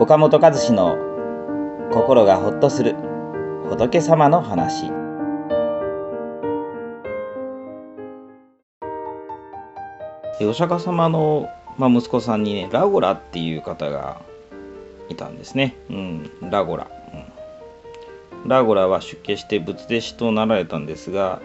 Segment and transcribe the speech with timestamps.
[0.00, 0.96] 岡本和志の
[1.92, 2.96] 心がほっとする
[3.68, 4.90] 仏様の話。
[10.40, 14.20] お釈迦様の、まあ、息子さんにねラゴラっていう方が
[15.08, 16.90] いたんですね、うん、ラゴラ、
[18.42, 21.40] うん、ラゴラは出家して仏弟子となられたんですが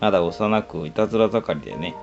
[0.00, 1.94] まだ幼くいたずら盛りでね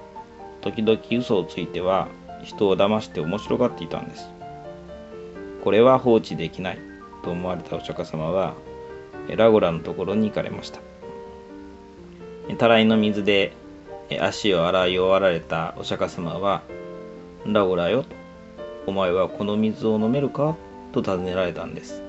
[0.61, 2.07] 時々嘘をついては
[2.43, 4.36] 人を騙して面白がっていたんです。
[5.67, 6.79] これは放置できない
[7.25, 8.55] と思われたお釈迦様は
[9.27, 10.79] ラゴラのところに行かれました。
[12.57, 13.51] たらいの水で
[14.21, 16.63] 足を洗い終わられたお釈迦様は
[17.45, 18.05] ラゴラよ
[18.85, 20.55] お前はこの水を飲めるか？
[20.93, 22.01] と尋ねられたんです。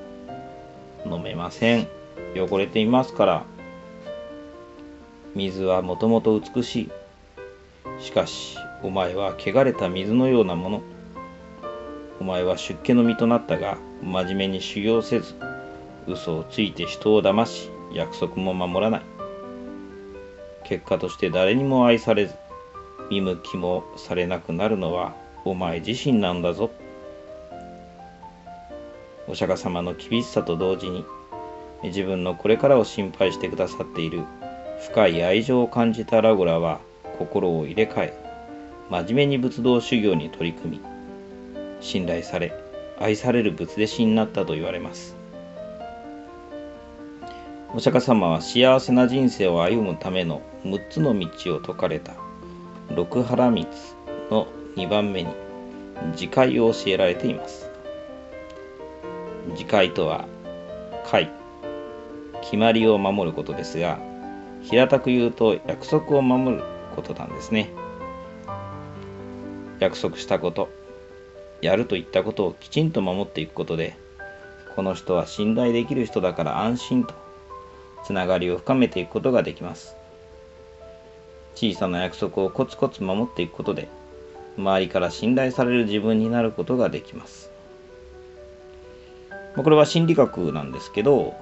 [1.05, 1.89] 飲めません。
[2.37, 3.43] 汚れていますから
[5.35, 6.91] 水はもともと美しい。
[7.99, 10.81] しかしお前は汚れた水のようなもの。
[12.19, 15.35] お前は出家の身となったが真面目に修行せず
[16.07, 19.01] 嘘をついて人を騙し約束も守らない。
[20.63, 22.35] 結果として誰にも愛されず
[23.09, 26.69] 見向きもされなくなるのはお前自身なんだぞ。
[29.27, 31.05] お釈迦様の厳しさと同時に
[31.83, 34.23] 自分のこれからを心配してくださっている
[34.87, 36.79] 深い愛情を感じたラゴラは
[37.17, 38.13] 心を入れ替え
[38.89, 40.98] 真面目に仏道修行に取り組み
[41.79, 42.53] 信頼され
[42.99, 45.15] 愛される仏弟子になったと言われます。
[47.73, 52.13] お釈迦様は幸せな人生を歩むための6つの道を説かれた。
[52.95, 53.67] 六原密
[54.31, 55.29] の2番目に
[56.13, 57.69] 自戒を教えられています。
[59.51, 60.25] 自戒とは
[61.05, 61.31] 戒
[62.41, 63.99] 決まりを守ることですが
[64.61, 66.63] 平たく言うと約束を守る
[66.95, 67.69] ことなんですね。
[69.79, 70.69] 約束したこと
[71.61, 73.95] やるといったことをきちんと守っていくことで
[74.75, 77.13] この人は信頼できる人だから安心と
[78.05, 79.95] つながりを深めていくことができます。
[81.55, 83.89] 小さな約束をコツコツ守っていくことで
[84.57, 87.51] 周りから信頼される自分になることができます。
[89.55, 91.35] これは心理学なんですけど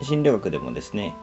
[0.00, 1.14] 心理学でもですね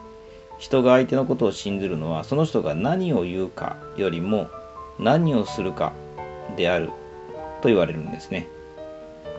[0.58, 4.48] 人が相手のことを信ずるのはその人が何を言うかよりも
[4.98, 5.92] 何をするか
[6.56, 6.90] である。
[7.60, 8.46] と言われるんですね。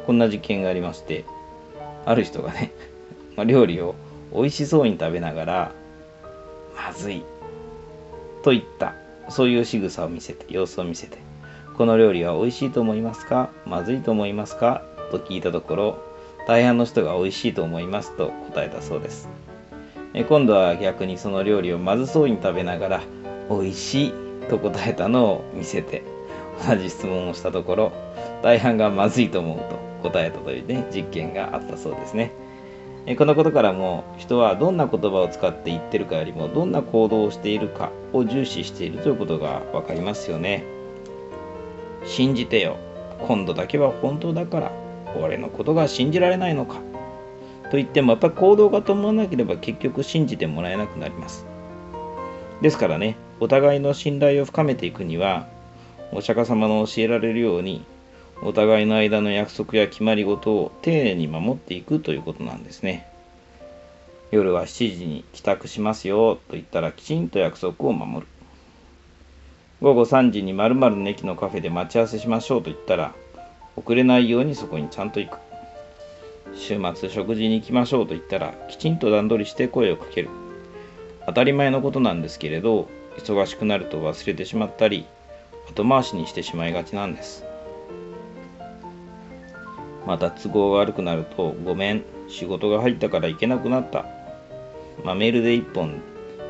[0.05, 1.25] こんな実験がありまして
[2.05, 2.71] ある人がね
[3.37, 3.95] ま料理を
[4.33, 5.71] 美味しそうに食べながら
[6.75, 7.23] まずい
[8.43, 8.95] といった。
[9.29, 11.17] そういう仕草を見せて様子を見せて
[11.77, 13.49] この料理は美味しいと思いますか？
[13.65, 14.81] まずいと思いますか？
[15.11, 15.97] と聞いたところ
[16.47, 19.29] 大半の人が美味しいと思いますと答えたそうです。
[20.27, 23.01] 今度は逆にその料理をまずそうに食べながら
[23.49, 24.13] 美味しい
[24.49, 26.03] と答えたのを見せて
[26.67, 27.91] 同じ質問をしたところ
[28.43, 29.57] 大半がまずいと思う
[30.03, 32.31] と答えたというね実験があったそうですね。
[33.17, 40.63] このことからも人はどんな言葉を使って言ってるかよりもどんな行動をしているかを重視しているということが分かりますよね。
[42.05, 42.77] 信じてよ。
[43.27, 44.71] 今度だけは本当だから。
[45.19, 46.79] 俺のことが信じられないのか。
[47.69, 51.45] と言ってもやっぱ行動が伴わなければ結局信じてもらえなくなります。
[52.61, 55.47] ですからねお互いの信頼を深めていくには
[56.13, 57.85] お釈迦様の教えられるように
[58.43, 63.07] お互いの間の約束や決まり事を丁寧に守っていくということなんですね。
[64.31, 68.27] 夜は7時に帰宅しますよと言ったらきちんと約束を守る。
[69.81, 73.13] 午後3時に〇〇の駅のカフェで待ち合わせしましょうと言ったら
[73.75, 75.37] 遅れないようにそこにちゃんと行く。
[76.55, 80.29] 週末食事に行きましょうと言ったらきちんと段取りして声をかける。
[81.27, 85.05] 当たり前のことなんですけれど忙しくなると忘れてしまったり
[85.73, 87.45] 後回しにしてしまいがちなんです。
[90.05, 94.05] また都合が悪くなるとごめん仕事が入ったから行けなくなった。
[95.03, 96.01] まあ、メールで1本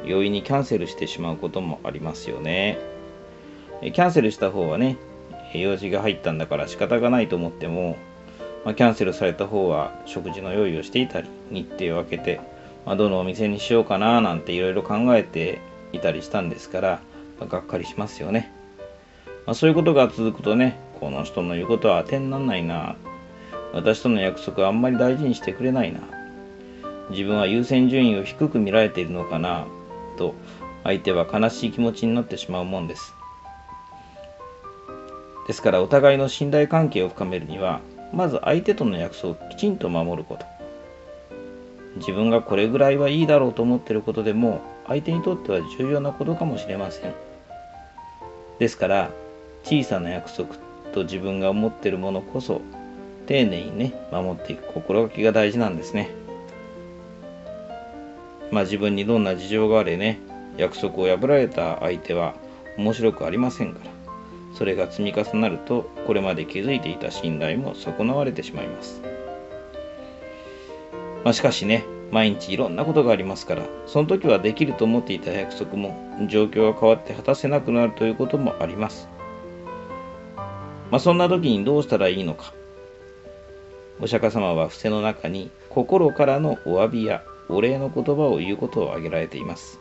[0.05, 2.79] 容易にキャンセルしてしまうこともありますよね。
[3.81, 4.97] キャンセルした方はね
[5.53, 7.97] 用事が入ったんだから仕方がないと思っても、
[8.63, 12.39] まあ、キャンセルされた方は食事の用意をしていたり日程を空けて、
[12.85, 15.59] まあ、どのお店にしようかななんていろいろ考えて
[15.93, 17.01] いたりしたんですから、
[17.39, 18.53] まあ、がっかりしますよね、
[19.45, 22.95] まあそういうことが続くとねこの人の言うことは当てになんないな。
[23.73, 26.01] 私との約束はあんまり大事にしてくれないな。
[27.09, 29.65] 自分は優先順位を低く見られているのかな
[30.17, 30.35] と
[30.83, 33.13] 相手は悲しい気持ちになってしまうもんです。
[35.47, 37.81] ですからお互いの信頼関係を深めるには
[38.13, 40.45] まず相手との約束をきちんと守ること。
[41.97, 47.13] 自分がこれぐらいはいいだろうと思っていることでも相手にとっては重要なことかもしれません。
[48.59, 49.11] ですから
[49.63, 50.55] 小さな約束
[50.93, 52.61] と自分が思っているものこそ
[53.27, 56.09] 丁寧にね守っていく心がけが大事なんですね。
[58.51, 60.19] まあ自分にどんな事情があれね
[60.57, 62.35] 約束を破られた相手は
[62.77, 63.91] 面白くありませんから
[64.53, 69.01] それが積み重なるとこれまで築いていた信頼も損なわれてしまいます、
[71.23, 75.95] まあ、しかしね毎日いろんなことがありますからその時はできると思っていた約束も
[76.29, 79.07] 状況が変わって果たせなくなるということもあります。
[80.91, 82.53] まあ、そんな時にどうしたらいいのか。
[84.01, 89.79] お釈迦様は伏せの中に心からのお詫びやお礼の言葉を言うことを挙げられています。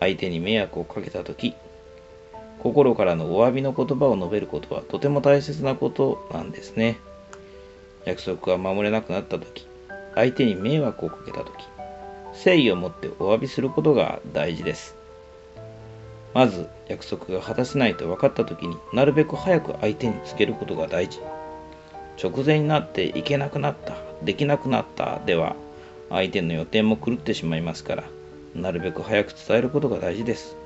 [0.00, 1.54] 相手に迷惑をかけた時
[2.62, 6.98] 心からのお詫びの言葉を述べることはとても大切なことなんですね。
[8.06, 9.66] 約束が守れなくなった時
[10.14, 11.52] 相手に迷惑をかけた時
[12.32, 14.99] 誠意を持ってお詫びすることが大事です。
[16.32, 21.20] まず約束が果たせないと分かった時になるべく早く相手につけることが大事。
[22.22, 25.56] 直前になっていけなくなったできなくなったでは
[26.10, 28.04] 相手の予定も狂ってしまいますから
[28.54, 30.56] なるべく早く伝えることが大事です。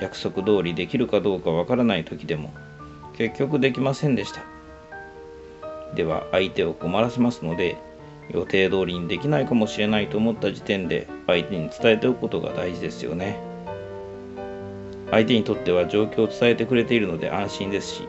[0.00, 2.52] 約束通りできるかどうかわからない時でも
[3.16, 4.42] 結局できませんでした。
[5.94, 7.76] では相手を困らせますので
[8.30, 13.55] 予定通りにできないかもしれないと思った時点で相手に伝えておくことが大事ですよね。
[15.10, 18.08] 相手にとっては状況を伝えてくれているので安心ですし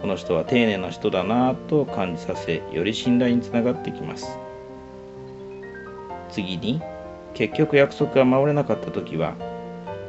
[0.00, 4.38] この人は丁寧な人だなぁと感じさせより信頼につながってきます。
[6.30, 6.82] 次に
[7.32, 9.34] 結局約束が守れなかった時は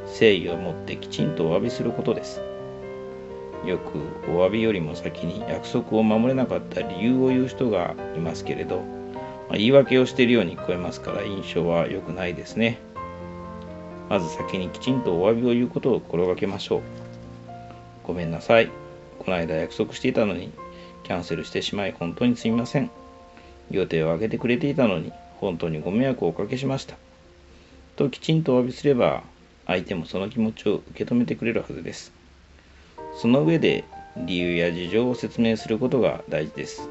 [0.06, 2.42] 誠意を持ってきちんとお詫びすることです。
[3.66, 8.82] よくお詫びよりも先に約束を守れなかった理由を言う人がいますけれど、
[9.50, 12.80] ま、言い訳をしているように聞こえますから印象は良くないですね。
[14.10, 16.82] まず先にきちんとお詫びを言うことを心がけましょう。
[18.04, 18.70] ごめんなさい。
[19.20, 20.52] この間約束していたのに
[21.04, 22.92] キャンセルしてしまい本当にすみません。
[23.72, 26.98] 予定を空けてくれていたのに本当にご迷惑をおかけしました。
[27.96, 29.24] ときちんとお詫びすれば
[29.66, 32.14] 相手もその気持ちを受け止めてくれるはずです。
[33.16, 33.86] その上で
[34.18, 36.90] 理由や事情を説明することが大事です。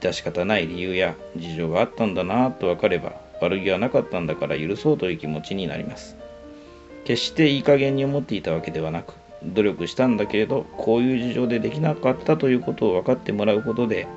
[0.00, 6.16] 致し方ない理由や事情があったんだなぁと分かれば悪気はなかったんだから許そうという気持ちになります
[7.04, 14.08] 決していい加減に思っていたわけではなく努力したんだけれどこういう事情でできなかったということを分かってもらうことで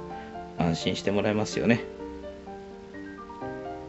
[0.57, 1.83] 安心してもらえますよね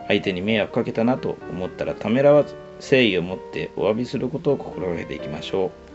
[0.08, 5.89] 相手に迷惑かけたなと思ったらためらわず誠意を持ってお詫びすることを心がけていきましょう。